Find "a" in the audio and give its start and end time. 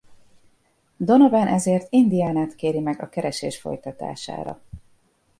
3.01-3.09